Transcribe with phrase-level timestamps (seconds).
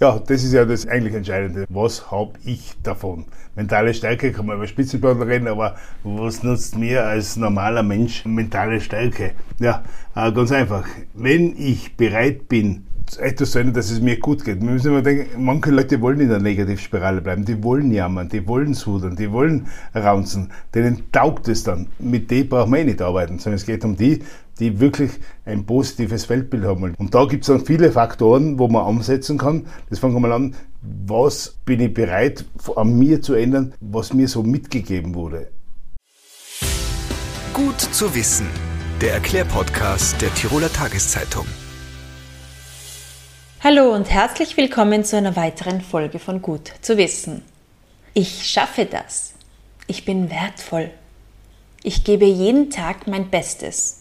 [0.00, 1.66] Ja, das ist ja das eigentlich Entscheidende.
[1.68, 3.24] Was habe ich davon?
[3.56, 5.74] Mentale Stärke kann man über Spitzensportler reden, aber
[6.04, 9.32] was nutzt mir als normaler Mensch mentale Stärke?
[9.58, 9.82] Ja,
[10.14, 10.86] äh, ganz einfach.
[11.14, 14.60] Wenn ich bereit bin, etwas zu ändern, dass es mir gut geht.
[14.60, 18.46] Wir müssen immer denken, manche Leute wollen in der Negativspirale bleiben, die wollen jammern, die
[18.46, 21.88] wollen sudern, die wollen raunzen, denen taugt es dann.
[21.98, 24.20] Mit denen braucht man eh nicht arbeiten, sondern es geht um die,
[24.58, 25.12] die wirklich
[25.44, 26.94] ein positives Weltbild haben.
[26.96, 29.66] Und da gibt es dann viele Faktoren, wo man ansetzen kann.
[29.90, 30.56] Das fangen wir mal an.
[30.82, 32.44] Was bin ich bereit
[32.76, 35.50] an mir zu ändern, was mir so mitgegeben wurde?
[37.52, 38.46] Gut zu wissen.
[39.00, 41.46] Der Erklärpodcast der Tiroler Tageszeitung.
[43.60, 47.42] Hallo und herzlich willkommen zu einer weiteren Folge von Gut zu wissen.
[48.14, 49.34] Ich schaffe das.
[49.88, 50.90] Ich bin wertvoll.
[51.82, 53.97] Ich gebe jeden Tag mein Bestes.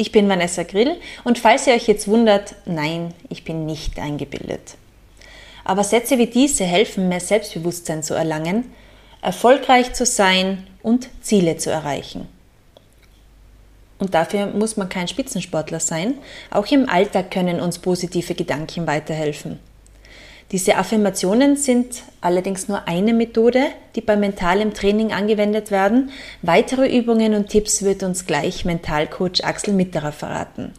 [0.00, 4.76] Ich bin Vanessa Grill und falls ihr euch jetzt wundert, nein, ich bin nicht eingebildet.
[5.64, 8.72] Aber Sätze wie diese helfen, mehr Selbstbewusstsein zu erlangen,
[9.22, 12.28] erfolgreich zu sein und Ziele zu erreichen.
[13.98, 16.14] Und dafür muss man kein Spitzensportler sein.
[16.52, 19.58] Auch im Alltag können uns positive Gedanken weiterhelfen.
[20.50, 26.10] Diese Affirmationen sind allerdings nur eine Methode, die bei mentalem Training angewendet werden.
[26.40, 30.72] Weitere Übungen und Tipps wird uns gleich Mentalcoach Axel Mitterer verraten.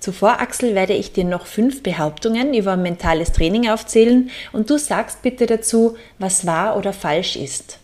[0.00, 5.22] Zuvor, Axel, werde ich dir noch fünf Behauptungen über mentales Training aufzählen und du sagst
[5.22, 7.78] bitte dazu, was wahr oder falsch ist.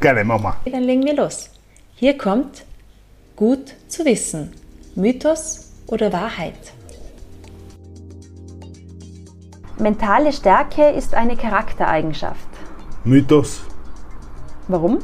[0.00, 0.60] Gerne, Mama.
[0.70, 1.50] Dann legen wir los.
[1.96, 2.64] Hier kommt
[3.36, 4.52] gut zu wissen.
[4.94, 6.54] Mythos oder Wahrheit?
[9.80, 12.48] Mentale Stärke ist eine Charaktereigenschaft.
[13.04, 13.62] Mythos.
[14.68, 14.98] Warum?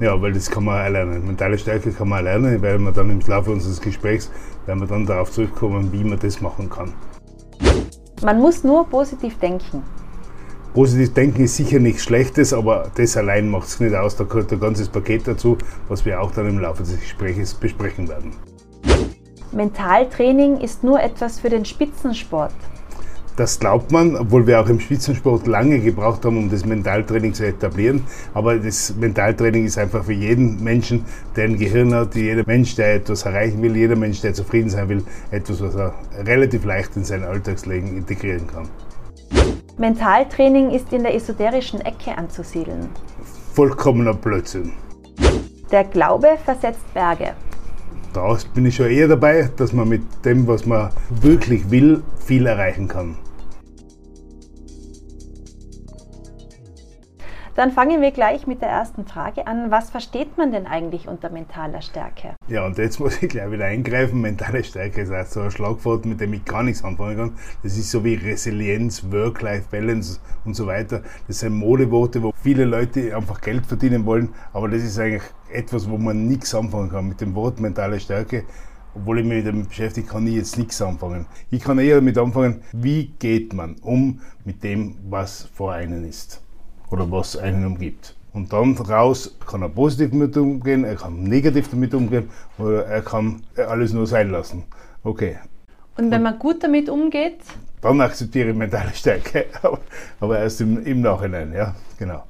[0.00, 1.24] Ja, weil das kann man erlernen.
[1.24, 4.28] Mentale Stärke kann man erlernen, weil wir dann im Laufe unseres Gesprächs
[4.66, 6.92] werden wir dann darauf zurückkommen, wie man das machen kann.
[8.20, 9.84] Man muss nur positiv denken.
[10.74, 14.16] Positiv denken ist sicher nichts Schlechtes, aber das allein macht es nicht aus.
[14.16, 18.08] Da gehört ein ganzes Paket dazu, was wir auch dann im Laufe des Gesprächs besprechen
[18.08, 18.32] werden.
[19.52, 22.54] Mentaltraining ist nur etwas für den Spitzensport.
[23.40, 27.46] Das glaubt man, obwohl wir auch im Spitzensport lange gebraucht haben, um das Mentaltraining zu
[27.46, 28.04] etablieren.
[28.34, 31.06] Aber das Mentaltraining ist einfach für jeden Menschen,
[31.36, 34.90] der ein Gehirn hat, jeder Mensch, der etwas erreichen will, jeder Mensch, der zufrieden sein
[34.90, 35.94] will, etwas, was er
[36.26, 38.68] relativ leicht in sein Alltagsleben integrieren kann.
[39.78, 42.90] Mentaltraining ist in der esoterischen Ecke anzusiedeln.
[43.54, 44.72] Vollkommener Blödsinn.
[45.72, 47.32] Der Glaube versetzt Berge.
[48.12, 52.44] Da bin ich schon eher dabei, dass man mit dem, was man wirklich will, viel
[52.44, 53.16] erreichen kann.
[57.60, 59.70] Dann fangen wir gleich mit der ersten Frage an.
[59.70, 62.34] Was versteht man denn eigentlich unter mentaler Stärke?
[62.48, 64.18] Ja, und jetzt muss ich gleich wieder eingreifen.
[64.22, 67.32] Mentale Stärke ist auch so ein Schlagwort, mit dem ich gar nichts anfangen kann.
[67.62, 71.02] Das ist so wie Resilienz, Work-Life-Balance und so weiter.
[71.28, 75.86] Das sind Modeworte, wo viele Leute einfach Geld verdienen wollen, aber das ist eigentlich etwas,
[75.90, 77.08] wo man nichts anfangen kann.
[77.08, 78.44] Mit dem Wort mentale Stärke
[78.94, 81.26] obwohl ich mich damit beschäftige, kann ich jetzt nichts anfangen.
[81.50, 86.42] Ich kann eher damit anfangen, wie geht man um mit dem, was vor einen ist
[86.90, 88.14] oder was einen umgibt.
[88.32, 93.02] Und dann raus kann er positiv damit umgehen, er kann negativ damit umgehen oder er
[93.02, 94.64] kann alles nur sein lassen.
[95.02, 95.38] Okay.
[95.96, 97.40] Und wenn man gut damit umgeht?
[97.80, 99.46] Dann akzeptiere ich mentale Stärke,
[100.20, 102.22] aber erst im, im Nachhinein, ja, genau.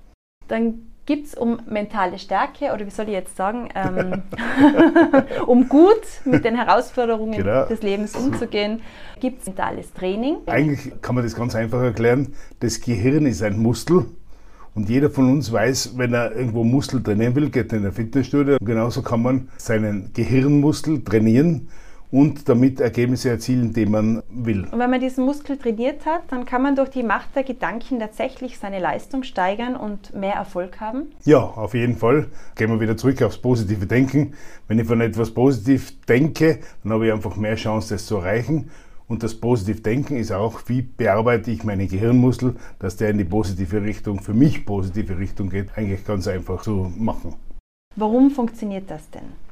[0.49, 4.23] Dann gibt es um mentale Stärke oder wie soll ich jetzt sagen, ähm,
[5.47, 7.67] um gut mit den Herausforderungen genau.
[7.67, 8.81] des Lebens umzugehen,
[9.19, 10.37] gibt es mentales Training.
[10.47, 12.35] Eigentlich kann man das ganz einfach erklären.
[12.61, 14.07] Das Gehirn ist ein Muskel
[14.75, 17.93] und jeder von uns weiß, wenn er irgendwo Muskel trainieren will, geht er in ein
[17.93, 18.57] Fitnessstudio.
[18.61, 21.69] Und genauso kann man seinen Gehirnmuskel trainieren
[22.11, 24.65] und damit Ergebnisse erzielen, die man will.
[24.71, 28.01] Und wenn man diesen Muskel trainiert hat, dann kann man durch die Macht der Gedanken
[28.01, 31.13] tatsächlich seine Leistung steigern und mehr Erfolg haben?
[31.25, 32.27] Ja, auf jeden Fall.
[32.57, 34.35] Gehen wir wieder zurück aufs positive Denken.
[34.67, 38.71] Wenn ich von etwas positiv denke, dann habe ich einfach mehr Chance, das zu erreichen.
[39.11, 43.25] Und das positive Denken ist auch, wie bearbeite ich meine Gehirnmuskel, dass der in die
[43.25, 47.35] positive Richtung, für mich positive Richtung geht, eigentlich ganz einfach zu machen.
[47.97, 49.50] Warum funktioniert das denn?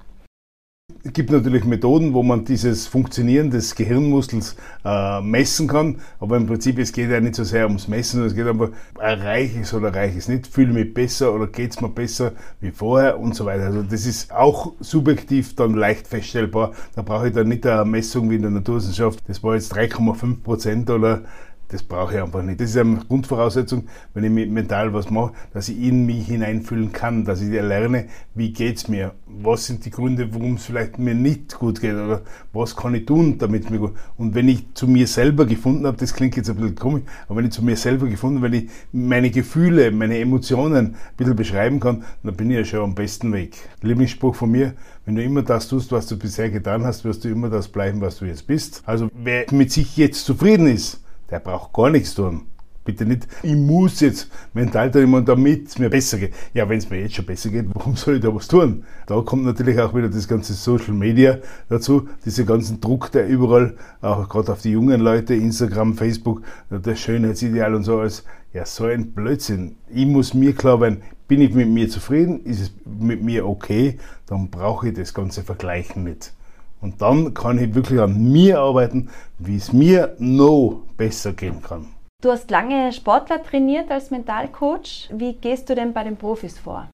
[1.04, 6.46] Es gibt natürlich Methoden, wo man dieses Funktionieren des Gehirnmuskels äh, messen kann, aber im
[6.46, 9.62] Prinzip es geht ja nicht so sehr ums Messen, sondern es geht einfach, erreiche ich
[9.62, 12.72] es oder erreiche ich es nicht, fühle mich besser oder geht es mir besser wie
[12.72, 13.64] vorher und so weiter.
[13.64, 16.72] Also das ist auch subjektiv dann leicht feststellbar.
[16.96, 20.42] Da brauche ich dann nicht eine Messung wie in der Naturwissenschaft, das war jetzt 3,5
[20.42, 21.22] Prozent oder
[21.68, 22.60] das brauche ich einfach nicht.
[22.60, 23.84] Das ist eine Grundvoraussetzung,
[24.14, 28.52] wenn ich mental was mache, dass ich in mich hineinfühlen kann, dass ich lerne, wie
[28.52, 32.22] geht's mir, was sind die Gründe, warum es vielleicht mir nicht gut geht oder
[32.52, 35.86] was kann ich tun, damit es mir gut Und wenn ich zu mir selber gefunden
[35.86, 38.54] habe, das klingt jetzt ein bisschen komisch, aber wenn ich zu mir selber gefunden, wenn
[38.54, 42.94] ich meine Gefühle, meine Emotionen ein bisschen beschreiben kann, dann bin ich ja schon am
[42.94, 43.56] besten Weg.
[43.82, 44.72] Lieblingsspruch von mir,
[45.04, 48.00] wenn du immer das tust, was du bisher getan hast, wirst du immer das bleiben,
[48.00, 48.82] was du jetzt bist.
[48.86, 51.00] Also wer mit sich jetzt zufrieden ist,
[51.30, 52.42] der braucht gar nichts tun.
[52.88, 56.32] Bitte nicht, ich muss jetzt mental trainieren, damit es mir besser geht.
[56.54, 58.82] Ja, wenn es mir jetzt schon besser geht, warum soll ich da was tun?
[59.06, 61.36] Da kommt natürlich auch wieder das ganze Social Media
[61.68, 66.40] dazu, dieser ganzen Druck, der überall, auch gerade auf die jungen Leute, Instagram, Facebook,
[66.70, 68.24] das Schönheitsideal und so alles.
[68.54, 69.76] Ja, so ein Blödsinn.
[69.90, 73.98] Ich muss mir klar werden, bin ich mit mir zufrieden, ist es mit mir okay,
[74.24, 76.32] dann brauche ich das ganze Vergleichen nicht.
[76.80, 79.08] Und dann kann ich wirklich an mir arbeiten,
[79.38, 81.86] wie es mir noch besser gehen kann.
[82.22, 85.08] Du hast lange Sportler trainiert als Mentalcoach.
[85.12, 86.88] Wie gehst du denn bei den Profis vor?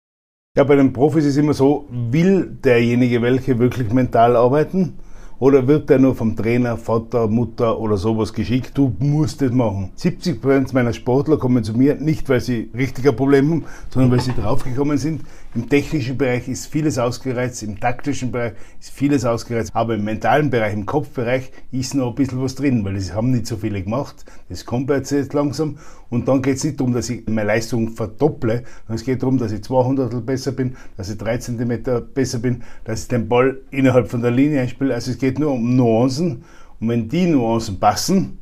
[0.56, 4.98] Ja, bei den Profis ist immer so, will derjenige welche wirklich mental arbeiten?
[5.44, 8.70] Oder wird der nur vom Trainer, Vater, Mutter oder sowas geschickt?
[8.78, 9.90] Du musst das machen.
[9.98, 14.32] 70% meiner Sportler kommen zu mir nicht, weil sie richtiger Problem haben, sondern weil sie
[14.32, 15.20] draufgekommen sind.
[15.54, 20.48] Im technischen Bereich ist vieles ausgereizt, im taktischen Bereich ist vieles ausgereizt, aber im mentalen
[20.48, 23.82] Bereich, im Kopfbereich ist noch ein bisschen was drin, weil es haben nicht so viele
[23.82, 24.24] gemacht.
[24.48, 25.76] Das kommt jetzt langsam.
[26.14, 29.36] Und dann geht es nicht darum, dass ich meine Leistung verdopple, sondern es geht darum,
[29.36, 31.82] dass ich 200 besser bin, dass ich 3 cm
[32.14, 34.94] besser bin, dass ich den Ball innerhalb von der Linie einspiele.
[34.94, 36.44] Also es geht nur um Nuancen.
[36.80, 38.38] Und wenn die Nuancen passen,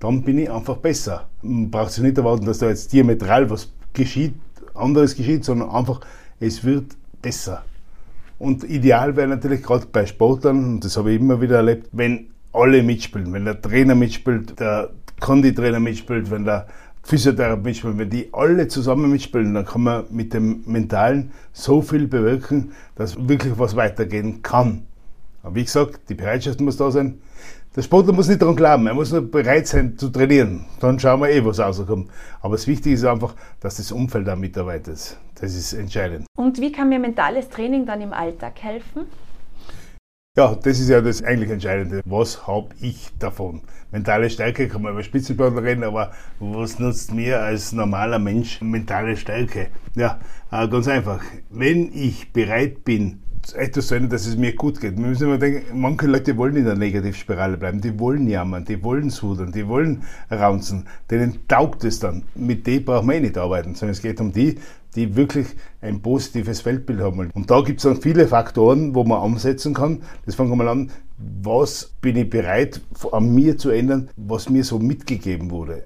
[0.00, 1.28] dann bin ich einfach besser.
[1.42, 4.34] Man braucht sich nicht erwarten, dass da jetzt diametral was geschieht,
[4.74, 6.00] anderes geschieht, sondern einfach,
[6.40, 7.64] es wird besser.
[8.40, 12.26] Und ideal wäre natürlich gerade bei Sportlern, und das habe ich immer wieder erlebt, wenn
[12.52, 14.90] alle mitspielen, wenn der Trainer mitspielt, der
[15.20, 16.66] Konditrainer mitspielt, wenn der
[17.04, 22.08] Physiotherapeut mitspielt, wenn die alle zusammen mitspielen, dann kann man mit dem Mentalen so viel
[22.08, 24.86] bewirken, dass wirklich was weitergehen kann.
[25.42, 27.20] Aber wie gesagt, die Bereitschaft muss da sein.
[27.76, 30.64] Der Sportler muss nicht daran glauben, er muss nur bereit sein zu trainieren.
[30.80, 32.08] Dann schauen wir eh, was rauskommt.
[32.40, 35.18] Aber das Wichtige ist einfach, dass das Umfeld da mitarbeitet.
[35.34, 36.26] Das ist entscheidend.
[36.38, 39.02] Und wie kann mir mentales Training dann im Alltag helfen?
[40.36, 42.02] Ja, das ist ja das eigentlich Entscheidende.
[42.04, 43.60] Was habe ich davon?
[43.92, 46.10] Mentale Stärke kann man über Spitzensportler reden, aber
[46.40, 49.68] was nutzt mir als normaler Mensch mentale Stärke?
[49.94, 50.18] Ja,
[50.50, 51.22] äh, ganz einfach.
[51.50, 53.22] Wenn ich bereit bin,
[53.52, 54.96] etwas zu dass es mir gut geht.
[54.96, 58.82] Wir müssen immer denken, manche Leute wollen in der Negativspirale bleiben, die wollen jammern, die
[58.82, 62.24] wollen sudern, die wollen raunzen, denen taugt es dann.
[62.34, 64.58] Mit denen braucht man eh nicht arbeiten, sondern es geht um die,
[64.96, 65.48] die wirklich
[65.80, 67.30] ein positives Weltbild haben.
[67.32, 70.02] Und da gibt es dann viele Faktoren, wo man ansetzen kann.
[70.24, 70.90] Das fangen wir mal an.
[71.42, 72.80] Was bin ich bereit
[73.12, 75.84] an mir zu ändern, was mir so mitgegeben wurde?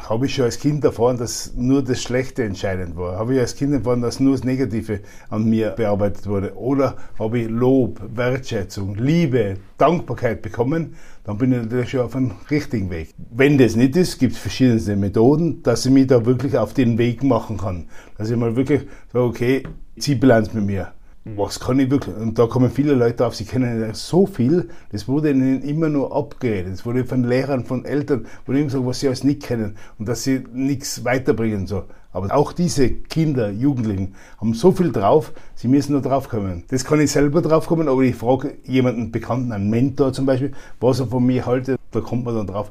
[0.00, 3.18] Habe ich schon als Kind erfahren, dass nur das Schlechte entscheidend war?
[3.18, 5.00] Habe ich als Kind erfahren, dass nur das Negative
[5.30, 6.56] an mir bearbeitet wurde?
[6.56, 10.94] Oder habe ich Lob, Wertschätzung, Liebe, Dankbarkeit bekommen?
[11.24, 13.14] Dann bin ich natürlich schon auf einem richtigen Weg.
[13.30, 16.98] Wenn das nicht ist, gibt es verschiedene Methoden, dass ich mich da wirklich auf den
[16.98, 17.86] Weg machen kann.
[18.16, 19.62] Dass ich mal wirklich sage, okay,
[19.98, 20.92] zieh Bilanz mit mir
[21.36, 22.14] was kann ich wirklich?
[22.16, 26.14] Und da kommen viele Leute auf, sie kennen so viel, das wurde ihnen immer nur
[26.14, 26.72] abgeredet.
[26.72, 30.08] Das wurde von Lehrern, von Eltern, wurde immer gesagt, was sie alles nicht kennen und
[30.08, 31.66] dass sie nichts weiterbringen.
[31.66, 31.84] So.
[32.12, 36.64] Aber auch diese Kinder, Jugendlichen haben so viel drauf, sie müssen nur draufkommen.
[36.68, 41.00] Das kann ich selber draufkommen, aber ich frage jemanden Bekannten, einen Mentor zum Beispiel, was
[41.00, 42.70] er von mir haltet, da kommt man dann drauf.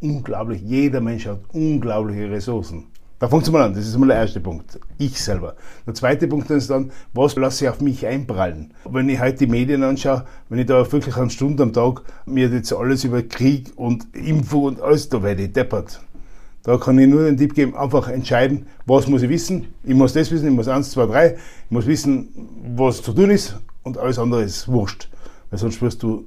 [0.00, 2.84] Unglaublich, jeder Mensch hat unglaubliche Ressourcen.
[3.20, 4.78] Da fängt es mal an, das ist mal der erste Punkt.
[4.98, 5.54] Ich selber.
[5.86, 8.74] Der zweite Punkt ist dann, was lasse ich auf mich einprallen?
[8.90, 12.48] Wenn ich heute die Medien anschaue, wenn ich da wirklich eine Stunde am Tag mir
[12.48, 16.00] jetzt alles über Krieg und Info und alles, da werde ich deppert.
[16.64, 19.66] Da kann ich nur den Tipp geben, einfach entscheiden, was muss ich wissen.
[19.84, 21.34] Ich muss das wissen, ich muss eins, zwei, drei.
[21.34, 22.28] Ich muss wissen,
[22.74, 25.08] was zu tun ist und alles andere ist wurscht.
[25.50, 26.26] Weil sonst wirst du,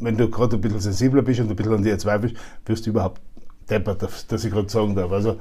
[0.00, 2.90] wenn du gerade ein bisschen sensibler bist und ein bisschen an dir zweifelst, wirst du
[2.90, 3.20] überhaupt
[3.68, 5.12] deppert, dass ich gerade sagen darf.
[5.12, 5.36] Also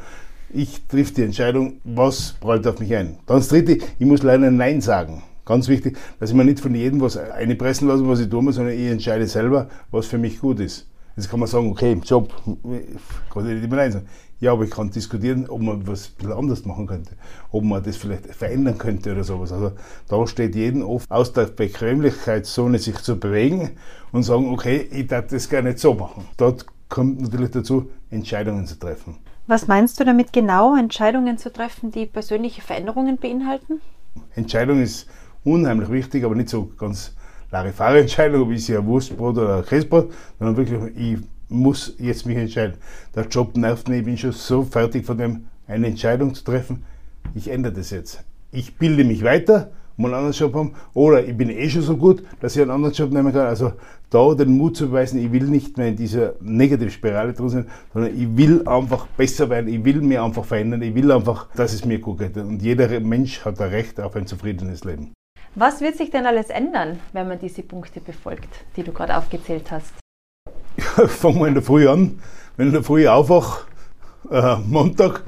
[0.56, 3.18] ich triff die Entscheidung, was prallt auf mich ein.
[3.26, 5.24] Dann das dritte, ich muss leider Nein sagen.
[5.46, 8.74] Ganz wichtig, dass ich mir nicht von jedem was einpressen lasse, was ich tue, sondern
[8.74, 10.88] ich entscheide selber, was für mich gut ist.
[11.16, 12.34] Jetzt kann man sagen, okay, im Job
[13.32, 14.08] kann ich nicht immer Nein sagen.
[14.40, 17.12] Ja, aber ich kann diskutieren, ob man was anders machen könnte,
[17.52, 19.52] ob man das vielleicht verändern könnte oder sowas.
[19.52, 19.72] Also
[20.08, 23.72] da steht jeden oft aus der Bequemlichkeitszone sich zu bewegen
[24.12, 26.26] und sagen, okay, ich darf das gar nicht so machen.
[26.38, 29.18] Dort kommt natürlich dazu, Entscheidungen zu treffen.
[29.48, 33.80] Was meinst du damit genau, Entscheidungen zu treffen, die persönliche Veränderungen beinhalten?
[34.34, 35.08] Entscheidung ist
[35.44, 37.16] unheimlich wichtig, aber nicht so ganz
[37.52, 42.78] Larifare-Entscheidung, ob ich ja Wurstbrot oder Käsebrot, sondern wirklich, ich muss jetzt mich entscheiden.
[43.14, 46.84] Der Job nervt mich, ich bin schon so fertig von dem, eine Entscheidung zu treffen.
[47.36, 48.24] Ich ändere das jetzt.
[48.52, 51.96] Ich bilde mich weiter, um einen anderen Job haben, oder ich bin eh schon so
[51.96, 53.48] gut, dass ich einen anderen Job nehmen kann.
[53.48, 53.74] Also
[54.10, 58.18] da den Mut zu beweisen, ich will nicht mehr in dieser Negativspirale drin sein, sondern
[58.18, 61.86] ich will einfach besser werden, ich will mir einfach verändern, ich will einfach, dass es
[61.86, 62.38] mir gut geht.
[62.38, 65.14] Und jeder Mensch hat ein Recht auf ein zufriedenes Leben.
[65.56, 69.72] Was wird sich denn alles ändern, wenn man diese Punkte befolgt, die du gerade aufgezählt
[69.72, 69.94] hast?
[70.78, 72.20] Ja, fangen wir in der Früh an.
[72.58, 73.66] Wenn ich in der Früh aufwache,
[74.32, 75.24] äh, Montag,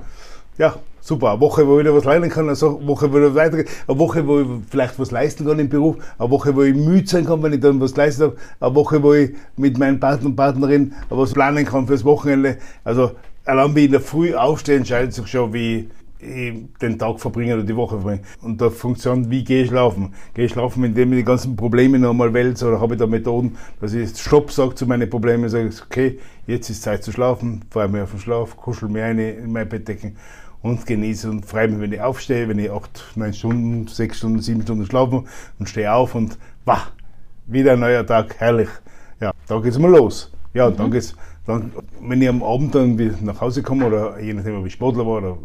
[0.57, 0.75] ja,
[1.07, 1.31] super.
[1.31, 4.27] Eine Woche, wo ich wieder was lernen kann, eine Woche, wo ich weitergehe, eine Woche,
[4.27, 7.41] wo ich vielleicht was leisten kann im Beruf, eine Woche, wo ich müde sein kann,
[7.41, 10.93] wenn ich dann was leisten habe, eine Woche, wo ich mit meinem Partner und Partnerin
[11.09, 12.57] was planen kann fürs Wochenende.
[12.83, 13.11] Also,
[13.45, 17.75] allein wie in der Früh aufstehen, entscheidet sich schon, wie, den Tag verbringe oder die
[17.75, 18.21] Woche verbringe.
[18.41, 20.13] Und da funktioniert, wie gehe ich schlafen?
[20.33, 23.55] Gehe ich schlafen, indem ich die ganzen Probleme nochmal wälze oder habe ich da Methoden,
[23.79, 27.87] dass ich Stopp sage zu meinen Problemen, sage okay, jetzt ist Zeit zu schlafen, freue
[27.87, 30.15] mich auf den Schlaf, kuschel mir eine in mein Bettdecken
[30.61, 34.39] und genieße und freue mich, wenn ich aufstehe, wenn ich acht, neun Stunden, sechs Stunden,
[34.39, 35.23] sieben Stunden schlafe
[35.59, 36.91] und stehe auf und wach,
[37.45, 38.69] wieder ein neuer Tag, herrlich.
[39.19, 40.31] Ja, da geht's mal los.
[40.53, 40.77] Ja, und mhm.
[40.77, 41.15] dann geht's
[41.47, 41.71] dann,
[42.01, 45.19] wenn ich am Abend dann nach Hause komme oder je nachdem, ob ich Sportler war
[45.19, 45.37] oder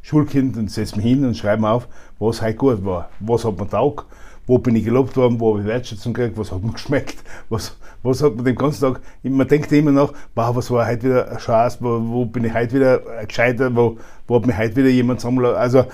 [0.00, 1.86] Schulkind, dann setze mich hin und schreibe mir auf,
[2.18, 4.06] was heute gut war, was hat mir taugt,
[4.50, 7.76] wo bin ich gelobt worden, wo habe ich Wertschätzung gekriegt, was hat mir geschmeckt, was,
[8.02, 11.30] was hat mir den ganzen Tag, man denkt immer noch, wow, was war heute wieder
[11.30, 14.88] ein Chance, wo, wo bin ich heute wieder gescheitert, wo, wo hat mich heute wieder
[14.88, 15.84] jemand zusammen, also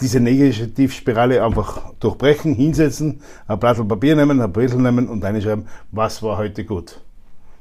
[0.00, 6.20] diese Negativspirale einfach durchbrechen, hinsetzen, ein Blatt Papier nehmen, ein Brettel nehmen und reinschreiben, was
[6.20, 7.00] war heute gut.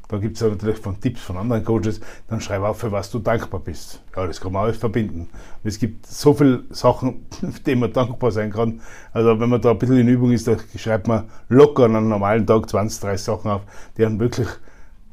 [0.10, 3.20] Da gibt es natürlich von Tipps von anderen Coaches, dann schreib auf, für was du
[3.20, 4.02] dankbar bist.
[4.16, 5.22] Ja, das kann man alles verbinden.
[5.22, 5.30] Und
[5.64, 8.82] es gibt so viele Sachen, für die man dankbar sein kann.
[9.14, 12.10] Also wenn man da ein bisschen in Übung ist, da schreibt man locker an einem
[12.10, 13.62] normalen Tag 20, 30 Sachen auf,
[13.98, 14.48] die dann wirklich,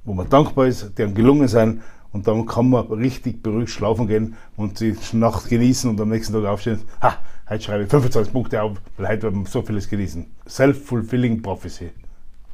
[0.06, 1.82] wo man dankbar ist, die dann gelungen sind.
[2.12, 6.32] Und dann kann man richtig beruhigt schlafen gehen und die Nacht genießen und am nächsten
[6.32, 6.80] Tag aufstehen.
[7.02, 7.18] Ha,
[7.50, 10.24] heute schreibe ich 25 Punkte auf, weil heute werden wir so vieles genießen.
[10.48, 11.90] Self-fulfilling Prophecy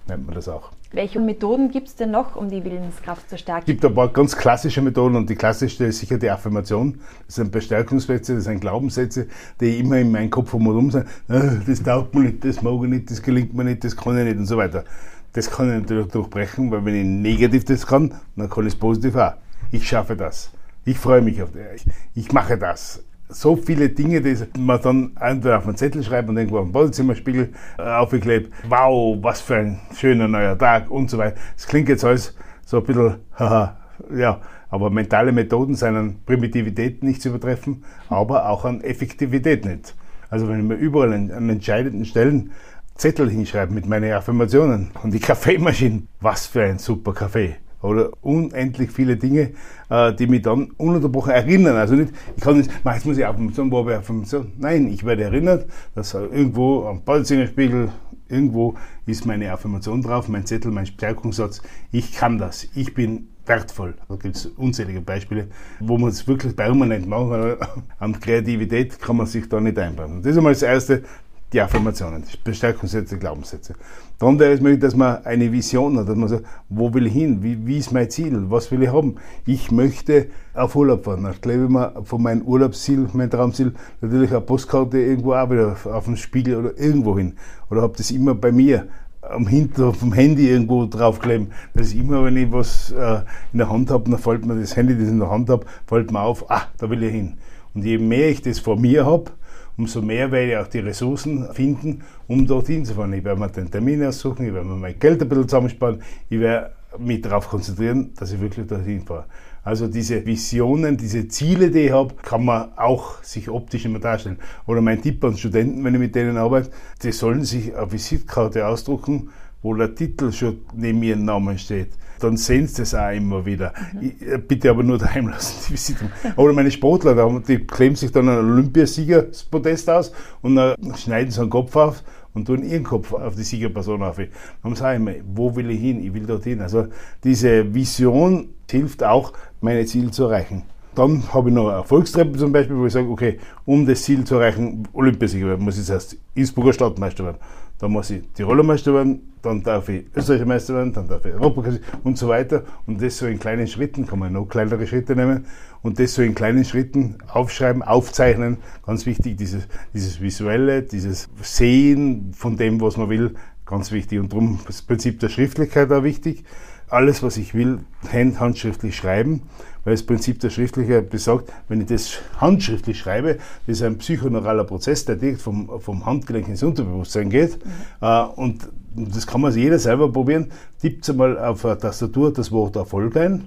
[0.09, 0.73] nennt man das auch.
[0.95, 3.63] Welche Methoden gibt es denn noch, um die Willenskraft zu stärken?
[3.63, 7.01] Es gibt ein paar ganz klassische Methoden und die klassischste ist sicher die Affirmation.
[7.27, 9.27] Das sind Bestärkungssätze, das sind Glaubenssätze,
[9.59, 11.07] die immer in meinem Kopf rum sind.
[11.29, 14.19] Ah, das taugt mir nicht, das mag ich nicht, das gelingt mir nicht, das kann
[14.19, 14.85] ich nicht und so weiter.
[15.33, 18.79] Das kann ich natürlich durchbrechen, weil wenn ich negativ das kann, dann kann ich es
[18.79, 19.33] positiv auch.
[19.71, 20.51] Ich schaffe das.
[20.85, 21.87] Ich freue mich auf das.
[22.15, 23.03] Ich mache das
[23.33, 27.53] so viele Dinge, die man dann entweder auf einen Zettel schreibt und irgendwo am Badezimmerspiegel
[27.79, 28.53] äh, aufgeklebt.
[28.69, 31.37] Wow, was für ein schöner neuer Tag und so weiter.
[31.57, 32.35] Das klingt jetzt alles
[32.65, 33.77] so ein bisschen, haha,
[34.15, 39.95] ja, aber mentale Methoden sind an Primitivität nicht zu übertreffen, aber auch an Effektivität nicht.
[40.31, 42.53] Also wenn ich mir überall an, an entscheidenden Stellen
[42.95, 48.91] Zettel hinschreibe mit meinen Affirmationen und die Kaffeemaschine, was für ein super Kaffee oder unendlich
[48.91, 49.51] viele Dinge,
[49.91, 51.77] äh, die mich dann ununterbrochen erinnern.
[51.77, 54.47] Also nicht, ich kann nicht, jetzt muss ich auf dem ich auf so.
[54.59, 57.91] Nein, ich werde erinnert, dass irgendwo am Balzingerspiegel,
[58.29, 58.75] irgendwo
[59.07, 61.63] ist meine Affirmation drauf, mein Zettel, mein Stärkungssatz.
[61.91, 62.69] Ich kann das.
[62.75, 63.95] Ich bin wertvoll.
[64.09, 65.49] Da gibt es unzählige Beispiele,
[65.81, 67.83] wo man es wirklich permanent machen kann.
[67.99, 70.23] An Kreativität kann man sich da nicht einbauen.
[70.23, 71.03] Das ist einmal das Erste,
[71.53, 73.75] die Affirmationen, die Bestärkungssätze, Glaubenssätze.
[74.19, 77.13] Dann wäre es möglich, dass man eine Vision hat, dass man sagt, wo will ich
[77.13, 77.43] hin?
[77.43, 78.51] Wie, wie ist mein Ziel?
[78.51, 79.17] Was will ich haben?
[79.45, 81.29] Ich möchte auf Urlaub fahren.
[81.31, 86.05] Ich klebe mir von meinem Urlaubsziel, mein Traumziel, natürlich eine Postkarte irgendwo auch wieder auf
[86.05, 87.35] dem Spiegel oder irgendwo hin.
[87.71, 88.89] Oder habe das immer bei mir
[89.23, 91.53] am Hinter vom Handy irgendwo draufkleben.
[91.75, 93.21] Das ist immer, wenn ich was äh,
[93.53, 95.65] in der Hand habe, dann fällt mir das Handy, das ich in der Hand habe,
[95.87, 97.35] fällt mir auf, ah, da will ich hin.
[97.75, 99.31] Und je mehr ich das vor mir habe,
[99.77, 103.13] umso mehr werde ich auch die Ressourcen finden, um dorthin zu fahren.
[103.13, 106.41] Ich werde mir den Termin aussuchen, ich werde mir mein Geld ein bisschen zusammensparen, ich
[106.41, 109.25] werde mich darauf konzentrieren, dass ich wirklich dorthin fahre.
[109.65, 114.39] Also diese Visionen, diese Ziele, die ich habe, kann man auch sich optisch immer darstellen.
[114.67, 116.71] Oder mein Tipp an Studenten, wenn ich mit denen arbeite,
[117.03, 119.31] die sollen sich eine Visitkarte ausdrucken,
[119.63, 121.91] wo der Titel schon neben ihrem Namen steht
[122.23, 123.73] dann sehen sie das auch immer wieder.
[123.93, 124.13] Mhm.
[124.21, 126.11] Ich, bitte aber nur daheim lassen, die Visite.
[126.37, 131.51] Oder meine Sportler, die kleben sich dann ein Olympiasiegerspodest aus und dann schneiden sie einen
[131.51, 132.03] Kopf auf
[132.35, 134.19] und tun ihren Kopf auf die Siegerperson auf.
[134.63, 136.03] Dann sage ich mir, wo will ich hin?
[136.03, 136.61] Ich will dorthin.
[136.61, 136.87] Also
[137.25, 140.63] diese Vision hilft auch, meine Ziele zu erreichen.
[140.95, 144.25] Dann habe ich noch eine Erfolgstreppe zum Beispiel, wo ich sage, okay, um das Ziel
[144.25, 147.39] zu erreichen, Olympiasieger werden, muss ich erst Innsbrucker Stadtmeister werden.
[147.79, 151.33] Dann muss ich Tiroler Meister werden, dann darf ich Österreicher Meister werden, dann darf ich
[151.33, 152.63] Europameister und so weiter.
[152.87, 155.47] Und das so in kleinen Schritten, kann man noch kleinere Schritte nehmen
[155.83, 158.59] und das so in kleinen Schritten aufschreiben, aufzeichnen.
[158.87, 163.35] Ganz wichtig, dieses, dieses Visuelle, dieses Sehen von dem, was man will,
[163.67, 164.21] ganz wichtig.
[164.21, 166.45] Und darum ist das Prinzip der Schriftlichkeit auch wichtig.
[166.93, 167.81] alles, was ich will,
[168.13, 169.43] hand, handschriftlich schreiben,
[169.85, 174.65] weil das Prinzip der Schriftlichkeit besagt, wenn ich das handschriftlich schreibe, das ist ein psychoneuraler
[174.65, 177.65] Prozess, der direkt vom, vom Handgelenk ins Unterbewusstsein geht.
[177.65, 177.71] Mhm.
[178.01, 180.53] Äh, und das kann man sich jeder selber probieren.
[180.81, 183.45] Tippt einmal auf der Tastatur das Wort Erfolg ein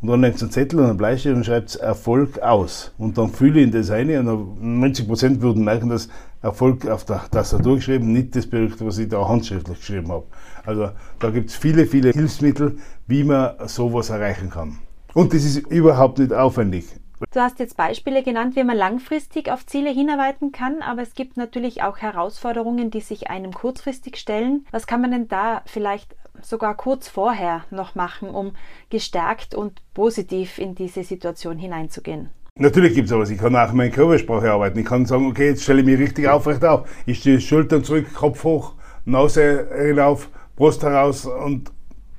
[0.00, 2.92] und dann nehmt ihr einen Zettel und einen Bleistift und schreibt Erfolg aus.
[2.98, 6.08] Und dann fühle ich in das eine und 90 Prozent würden merken, dass
[6.42, 10.26] Erfolg auf der Tastatur geschrieben, nicht das Projekt, was ich da handschriftlich geschrieben habe.
[10.64, 14.78] Also da gibt es viele, viele Hilfsmittel, wie man sowas erreichen kann.
[15.16, 16.84] Und das ist überhaupt nicht aufwendig.
[17.32, 21.38] Du hast jetzt Beispiele genannt, wie man langfristig auf Ziele hinarbeiten kann, aber es gibt
[21.38, 24.66] natürlich auch Herausforderungen, die sich einem kurzfristig stellen.
[24.72, 28.52] Was kann man denn da vielleicht sogar kurz vorher noch machen, um
[28.90, 32.28] gestärkt und positiv in diese Situation hineinzugehen?
[32.56, 33.30] Natürlich gibt es sowas.
[33.30, 34.80] Ich kann auch meine Körpersprache arbeiten.
[34.80, 36.90] Ich kann sagen, okay, jetzt stelle ich mich richtig aufrecht auf.
[37.06, 38.74] Ich stehe Schultern zurück, Kopf hoch,
[39.06, 41.70] Nase hinauf, Brust heraus und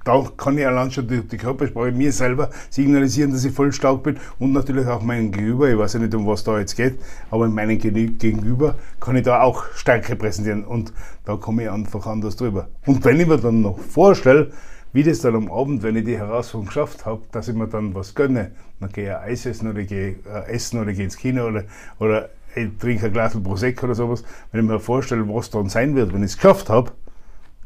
[0.07, 4.03] da kann ich allein schon die, die Körpersprache mir selber signalisieren, dass ich voll stark
[4.03, 5.69] bin und natürlich auch meinen Gegenüber.
[5.69, 6.97] Ich weiß ja nicht, um was da jetzt geht,
[7.29, 10.93] aber in meinem Gegenüber kann ich da auch Stärke präsentieren und
[11.25, 12.69] da komme ich einfach anders drüber.
[12.85, 14.51] Und wenn ich mir dann noch vorstelle,
[14.93, 17.93] wie das dann am Abend, wenn ich die Herausforderung geschafft habe, dass ich mir dann
[17.93, 21.47] was gönne, dann gehe ich Eis essen oder gehe äh, essen oder gehe ins Kino
[21.47, 21.65] oder,
[21.99, 24.23] oder ich trinke ein Glas Prosecco oder sowas.
[24.51, 26.91] Wenn ich mir vorstelle, was dann sein wird, wenn ich es geschafft habe,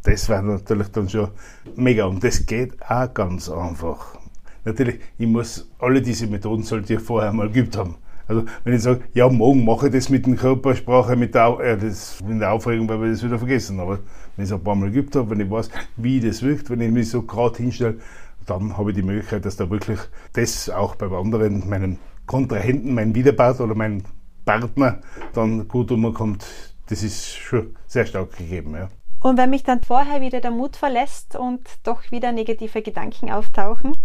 [0.03, 1.29] das war natürlich dann schon
[1.75, 2.05] mega.
[2.05, 4.17] Und das geht auch ganz einfach.
[4.63, 7.95] Natürlich, ich muss alle diese Methoden sollte ich vorher mal geübt haben.
[8.27, 11.75] Also wenn ich sage, ja, morgen mache ich das mit der Körpersprache, mit der, ja,
[11.75, 13.79] das, mit der Aufregung, weil wir das wieder vergessen.
[13.79, 13.99] Aber
[14.35, 16.81] wenn ich es ein paar Mal geübt habe, wenn ich weiß, wie das wirkt, wenn
[16.81, 17.97] ich mich so gerade hinstelle,
[18.45, 19.99] dann habe ich die Möglichkeit, dass da wirklich
[20.33, 24.03] das auch beim anderen, meinen Kontrahenten, mein Widerpart oder mein
[24.45, 24.99] Partner
[25.33, 26.45] dann gut umkommt.
[26.87, 28.75] Das ist schon sehr stark gegeben.
[28.75, 28.89] Ja.
[29.21, 33.95] Und wenn mich dann vorher wieder der Mut verlässt und doch wieder negative Gedanken auftauchen?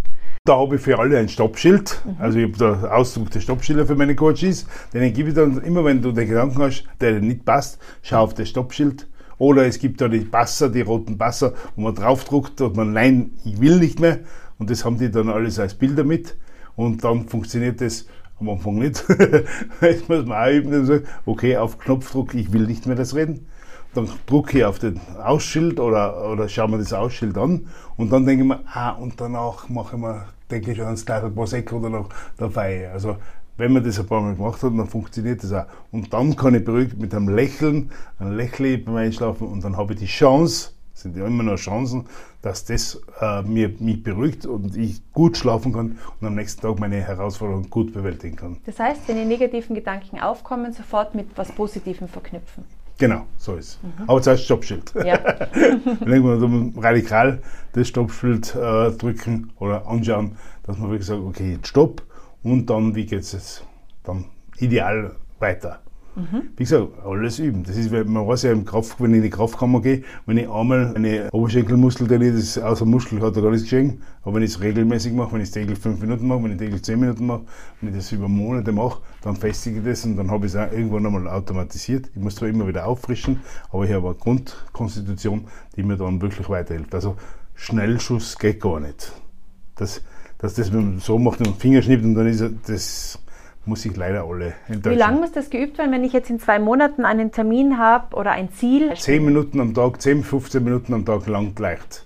[0.45, 2.01] Da habe ich für alle ein Stoppschild.
[2.05, 2.15] Mhm.
[2.19, 4.67] Also ich habe da ausgedruckte Stoppschilder für meine Coaches.
[4.93, 8.21] Denen gebe ich dann immer, wenn du den Gedanken hast, der dir nicht passt, schau
[8.21, 9.07] auf das Stoppschild.
[9.39, 13.31] Oder es gibt da die Passer, die roten Passer, wo man draufdruckt und man, nein,
[13.43, 14.19] ich will nicht mehr.
[14.59, 16.37] Und das haben die dann alles als Bilder mit.
[16.75, 18.05] Und dann funktioniert das
[18.39, 19.03] am Anfang nicht.
[19.81, 23.15] Jetzt muss man auch üben und sagen, okay, auf Knopfdruck, ich will nicht mehr das
[23.15, 23.47] reden
[23.97, 28.25] dann drucke ich auf den Ausschild oder, oder schaue mir das Ausschild an und dann
[28.25, 31.77] denke ich mir, ah, und danach mache ich mir, denke ich schon ans kleine Prosecco
[31.77, 32.89] oder noch dabei.
[32.91, 33.17] Also,
[33.57, 35.65] wenn man das ein paar Mal gemacht hat, dann funktioniert das auch.
[35.91, 39.93] Und dann kann ich beruhigt mit einem Lächeln, ein Lächeln beim Einschlafen und dann habe
[39.93, 42.05] ich die Chance, sind ja immer noch Chancen,
[42.43, 46.79] dass das äh, mir, mich beruhigt und ich gut schlafen kann und am nächsten Tag
[46.79, 48.57] meine Herausforderungen gut bewältigen kann.
[48.65, 52.63] Das heißt, wenn die negativen Gedanken aufkommen, sofort mit was Positivem verknüpfen.
[52.97, 53.79] Genau, so ist es.
[53.83, 54.09] Mhm.
[54.09, 54.93] Aber zuerst Stoppschild.
[54.95, 55.19] Ja.
[56.01, 57.41] Wenn wir radikal
[57.73, 62.01] das Stoppschild äh, drücken oder anschauen, dass man wirklich sagt, okay, jetzt Stopp
[62.43, 63.63] und dann, wie geht es jetzt
[64.03, 64.25] dann
[64.57, 65.79] ideal weiter.
[66.17, 66.49] Mhm.
[66.57, 67.63] Wie gesagt, alles üben.
[67.63, 70.49] Das ist, man weiß ja im Kraft, wenn ich in die Kraftkammer gehe, wenn ich
[70.49, 74.01] einmal eine Oberschenkelmuskel das ist außer Muskel hat er gar nichts geschehen.
[74.23, 76.57] Aber wenn ich es regelmäßig mache, wenn ich es täglich fünf Minuten mache, wenn ich
[76.57, 77.43] täglich zehn Minuten mache,
[77.79, 80.57] wenn ich das über Monate mache, dann festige ich das und dann habe ich es
[80.57, 82.09] auch irgendwann einmal automatisiert.
[82.15, 86.49] Ich muss zwar immer wieder auffrischen, aber ich habe eine Grundkonstitution, die mir dann wirklich
[86.49, 86.95] weiterhilft.
[86.95, 87.15] Also
[87.53, 89.11] Schnellschuss geht gar nicht.
[89.75, 90.01] Das,
[90.39, 93.19] dass das so macht und Finger schnippt und dann ist das
[93.67, 94.95] muss ich leider alle enttäuschen.
[94.95, 98.15] Wie lange muss das geübt werden, wenn ich jetzt in zwei Monaten einen Termin habe
[98.15, 98.93] oder ein Ziel?
[98.95, 102.05] Zehn Minuten am Tag, 10, 15 Minuten am Tag lang leicht.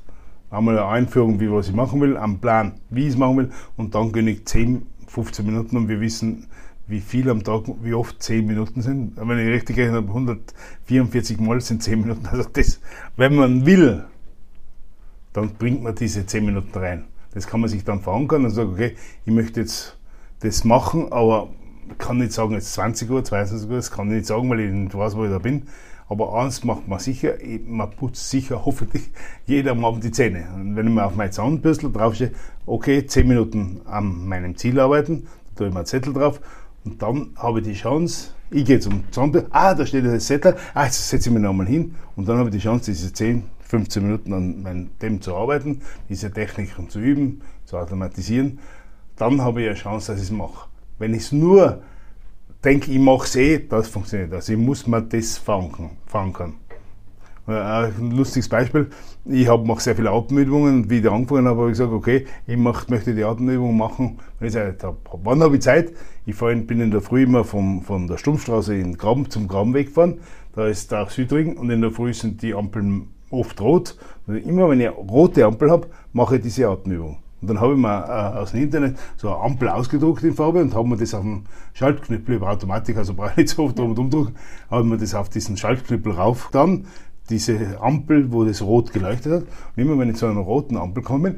[0.49, 3.51] Einmal eine Einführung, wie was ich machen will, am Plan, wie ich es machen will
[3.77, 6.47] und dann gönne ich 10, 15 Minuten und wir wissen,
[6.87, 9.13] wie viel am Tag, wie oft 10 Minuten sind.
[9.15, 12.25] Wenn ich richtig gerechnet habe, 144 Mal sind 10 Minuten.
[12.27, 12.81] Also das,
[13.15, 14.03] wenn man will,
[15.31, 17.05] dann bringt man diese 10 Minuten rein.
[17.33, 18.95] Das kann man sich dann verankern und sagen, okay,
[19.25, 19.97] ich möchte jetzt
[20.41, 21.49] das machen, aber
[21.89, 24.61] ich kann nicht sagen, jetzt 20 Uhr, 22 Uhr, das kann ich nicht sagen, weil
[24.61, 25.63] ich nicht weiß, wo ich da bin.
[26.09, 27.35] Aber eins macht man sicher,
[27.67, 29.09] man putzt sicher hoffentlich
[29.45, 30.45] jeder am Abend die Zähne.
[30.55, 32.31] Und wenn ich mir auf mein Zahnbürstel draufstehe,
[32.65, 36.41] okay, 10 Minuten an meinem Ziel arbeiten, da tue ich mir einen Zettel drauf
[36.83, 40.57] und dann habe ich die Chance, ich gehe zum Zahnbürstel, ah, da steht der Zettel,
[40.73, 43.43] ah, jetzt setze ich mich nochmal hin und dann habe ich die Chance, diese 10,
[43.61, 48.59] 15 Minuten an meinem, dem zu arbeiten, diese Techniken zu üben, zu automatisieren
[49.21, 50.67] dann habe ich eine Chance, dass ich es mache.
[50.97, 51.81] Wenn ich es nur
[52.63, 54.33] denke, ich mache es eh, das funktioniert.
[54.33, 56.55] Also ich muss mir das fangen, fangen.
[57.47, 58.89] Äh, ein lustiges Beispiel,
[59.25, 62.87] ich mache sehr viele Atemübungen wie ich angefangen habe, habe ich gesagt, okay, ich mach,
[62.87, 64.97] möchte die Atemübung machen, wenn ich Zeit habe.
[65.23, 65.91] Wann habe ich Zeit?
[66.25, 69.87] Ich fahr, bin in der Früh immer vom, von der Stumpfstraße in Graben, zum Grabenweg
[69.87, 70.19] gefahren,
[70.55, 73.97] da ist der Südring und in der Früh sind die Ampeln oft rot.
[74.27, 77.17] Und immer wenn ich rote Ampel habe, mache ich diese Atemübung.
[77.41, 80.61] Und dann habe ich mir äh, aus dem Internet so eine Ampel ausgedruckt in Farbe
[80.61, 83.77] und habe mir das auf dem Schaltknüppel über Automatik, also brauche ich nicht so oft
[83.77, 84.35] drum und umdrucken,
[84.69, 86.85] habe mir das auf diesen Schaltknüppel rauf dann,
[87.29, 89.41] diese Ampel, wo das rot geleuchtet hat.
[89.41, 91.35] Und immer wenn ich zu einer roten Ampel komme,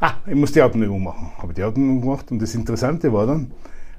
[0.00, 1.30] ah, ich muss die Atemübung machen.
[1.38, 3.52] Habe die Atemübung gemacht und das Interessante war dann,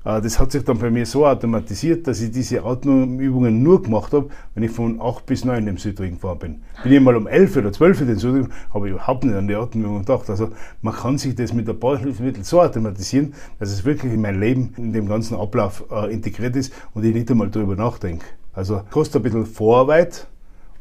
[0.04, 4.30] das hat sich dann bei mir so automatisiert, dass ich diese Atemübungen nur gemacht habe,
[4.56, 6.62] wenn ich von 8 bis 9 im Südring gefahren bin.
[6.84, 9.48] Bin ich mal um 11 oder 12 in den Südring, habe ich überhaupt nicht an
[9.48, 10.30] die Atemübungen gedacht.
[10.30, 10.50] Also
[10.82, 14.40] man kann sich das mit ein paar Hilfsmitteln so automatisieren, dass es wirklich in mein
[14.40, 18.26] Leben, in dem ganzen Ablauf äh, integriert ist und ich nicht einmal darüber nachdenke.
[18.54, 20.28] Also kostet ein bisschen Vorarbeit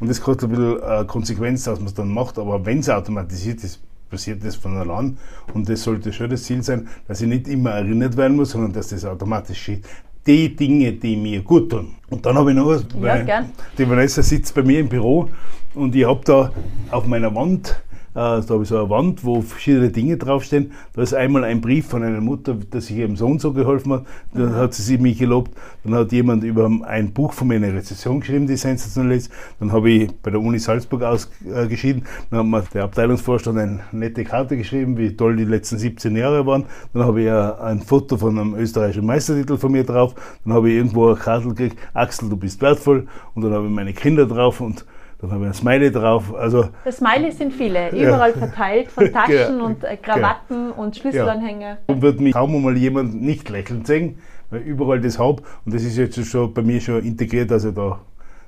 [0.00, 2.88] und es kostet ein bisschen äh, Konsequenz, dass man es dann macht, aber wenn es
[2.88, 5.16] automatisiert ist, passiert das von allein.
[5.54, 8.72] Und das sollte schon das Ziel sein, dass ich nicht immer erinnert werden muss, sondern
[8.72, 9.86] dass das automatisch steht.
[10.26, 11.94] Die Dinge, die mir gut tun.
[12.10, 12.84] Und dann habe ich noch was.
[13.00, 13.46] Ja, gern.
[13.78, 15.30] Die Vanessa sitzt bei mir im Büro
[15.74, 16.52] und ich habe da
[16.90, 17.80] auf meiner Wand
[18.12, 20.72] da habe ich so eine Wand, wo verschiedene Dinge draufstehen.
[20.94, 24.06] Da ist einmal ein Brief von einer Mutter, dass sich ihrem Sohn so geholfen hat.
[24.34, 25.52] Dann hat sie mich gelobt.
[25.84, 29.30] Dann hat jemand über ein Buch von mir eine Rezession geschrieben, die sensationell ist.
[29.60, 32.04] Dann habe ich bei der Uni Salzburg ausgeschieden.
[32.30, 36.44] Dann hat mir der Abteilungsvorstand eine nette Karte geschrieben, wie toll die letzten 17 Jahre
[36.46, 36.64] waren.
[36.92, 40.14] Dann habe ich ein Foto von einem österreichischen Meistertitel von mir drauf.
[40.44, 43.06] Dann habe ich irgendwo eine Karte gekriegt, Axel, du bist wertvoll.
[43.34, 44.84] Und dann habe ich meine Kinder drauf und
[45.20, 46.34] dann habe ich ein Smiley drauf.
[46.34, 48.36] Also, das Smiley sind viele, überall ja.
[48.36, 49.64] verteilt, von Taschen ja.
[49.64, 50.74] und äh, Krawatten ja.
[50.76, 51.78] und Schlüsselanhänger.
[51.86, 54.18] Und wird mich kaum einmal jemand nicht lächeln sehen,
[54.50, 55.42] weil überall das habe.
[55.64, 58.00] Und das ist jetzt schon bei mir schon integriert, also da,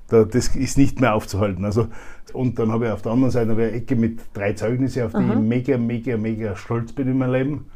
[0.08, 1.64] da das ist nicht mehr aufzuhalten.
[1.64, 1.88] Also,
[2.32, 5.18] und dann habe ich auf der anderen Seite eine Ecke mit drei Zeugnissen, auf die
[5.18, 5.32] mhm.
[5.32, 7.66] ich mega, mega, mega stolz bin in meinem Leben.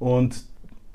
[0.00, 0.51] Und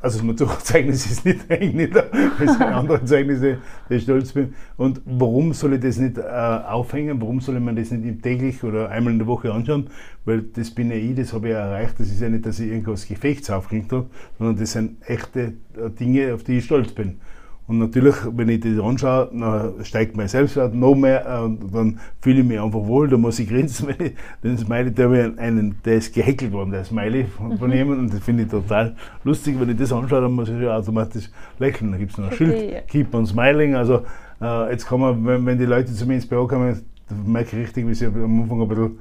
[0.07, 2.05] also das Motorradzeugnis ist nicht eigentlich da,
[2.39, 3.57] es sind andere Zeugnisse,
[3.89, 4.53] die ich stolz bin.
[4.77, 7.21] Und warum soll ich das nicht äh, aufhängen?
[7.21, 9.89] Warum soll man das nicht täglich oder einmal in der Woche anschauen?
[10.25, 11.95] Weil das bin ja ich, das habe ich ja erreicht.
[11.99, 15.89] Das ist ja nicht, dass ich irgendwas Gefechts aufgekriegt habe, sondern das sind echte äh,
[15.89, 17.19] Dinge, auf die ich stolz bin.
[17.67, 21.99] Und natürlich, wenn ich das anschaue, dann steigt mein Selbstwert noch mehr äh, und dann
[22.21, 23.87] fühle ich mich einfach wohl, da muss ich grinsen.
[23.97, 27.75] Wenn ich, den Smiley, der, einen, der ist gehackelt worden, der Smiley von, von mhm.
[27.75, 29.59] jemandem und das finde ich total lustig.
[29.59, 31.91] Wenn ich das anschaue, dann muss ich ja automatisch lächeln.
[31.91, 32.87] Da gibt es noch ein okay, Schild.
[32.87, 33.75] Keep on Smiling.
[33.75, 34.03] Also
[34.41, 36.81] äh, jetzt kann man, wenn, wenn, die Leute zu mir ins Büro kommen,
[37.25, 38.99] merke ich richtig, wie sie am Anfang ein bisschen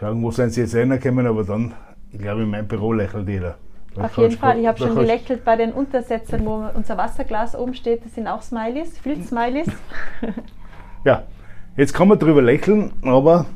[0.00, 1.74] schauen, wo sind sie jetzt reinkommen, aber dann,
[2.10, 3.56] ich glaube, in meinem Büro lächelt jeder.
[3.96, 4.58] Auf jeden Fall.
[4.58, 8.04] Ich habe schon gelächelt bei den Untersetzern, wo unser Wasserglas oben steht.
[8.04, 9.68] Das sind auch Smileys, Filz-Smileys.
[11.04, 11.22] ja,
[11.76, 13.46] jetzt kann man drüber lächeln, aber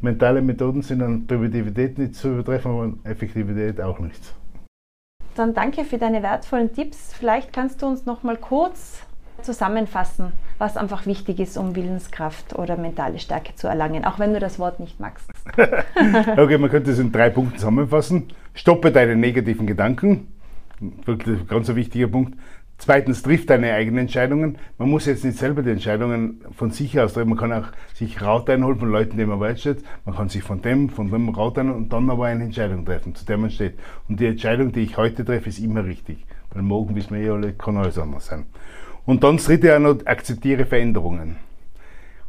[0.00, 4.34] mentale Methoden sind an Produktivität nicht zu übertreffen, aber an Effektivität auch nicht.
[5.34, 7.12] Dann danke für deine wertvollen Tipps.
[7.12, 9.02] Vielleicht kannst du uns noch mal kurz
[9.42, 14.38] zusammenfassen, was einfach wichtig ist, um Willenskraft oder mentale Stärke zu erlangen, auch wenn du
[14.38, 15.28] das Wort nicht magst.
[16.36, 18.24] okay, man könnte es in drei Punkten zusammenfassen.
[18.54, 20.28] Stoppe deine negativen Gedanken.
[21.04, 22.38] Wirklich ein ganz wichtiger Punkt.
[22.76, 24.58] Zweitens, triff deine eigenen Entscheidungen.
[24.78, 27.30] Man muss jetzt nicht selber die Entscheidungen von sich aus treffen.
[27.30, 29.84] Man kann auch sich Rat einholen von Leuten, die man wertschätzt.
[30.04, 33.14] Man kann sich von dem, von dem Rat einholen und dann aber eine Entscheidung treffen,
[33.14, 33.78] zu der man steht.
[34.08, 36.26] Und die Entscheidung, die ich heute treffe, ist immer richtig.
[36.52, 38.46] Weil morgen, wissen wir eh alle, kann alles anders sein.
[39.06, 41.36] Und dann dritte auch noch, akzeptiere Veränderungen.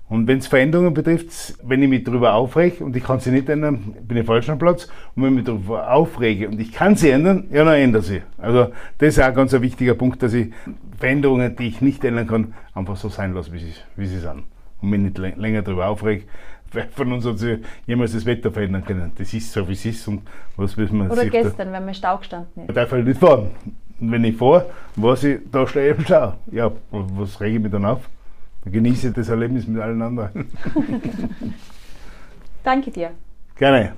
[0.07, 3.49] Und wenn es Veränderungen betrifft, wenn ich mich darüber aufrege und ich kann sie nicht
[3.49, 4.87] ändern, bin ich falsch am Platz.
[5.15, 8.21] Und wenn ich mich darüber aufrege und ich kann sie ändern, ja, dann ändere sie.
[8.37, 10.53] Also das ist auch ganz ein wichtiger Punkt, dass ich
[10.99, 14.43] Veränderungen, die ich nicht ändern kann, einfach so sein lasse, wie sie, wie sie sind.
[14.81, 16.25] Und mich nicht länger darüber aufrege.
[16.71, 19.11] Wer von uns hat sich jemals das Wetter verändern können?
[19.17, 20.07] Das ist so, wie es ist.
[20.07, 20.21] Und
[20.55, 22.67] was müssen wir Oder gestern, wenn man Stau gestanden ist.
[22.67, 23.49] Man darf halt nicht fahren.
[23.99, 26.33] Und wenn ich fahre, weiß ich, da stehe ich im Stau.
[26.51, 28.07] Ja, was rege ich mich dann auf?
[28.65, 30.51] Genieße das Erlebnis mit allen anderen.
[32.63, 33.11] Danke dir.
[33.55, 33.93] Gerne.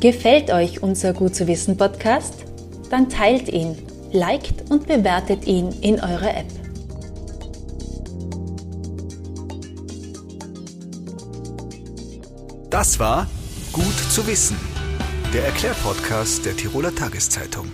[0.00, 2.46] Gefällt euch unser Gut zu wissen Podcast?
[2.88, 3.76] Dann teilt ihn,
[4.12, 6.46] liked und bewertet ihn in eurer App.
[12.70, 13.26] Das war
[13.72, 14.56] Gut zu wissen.
[15.34, 17.66] Der Erklärpodcast der Tiroler Tageszeitung.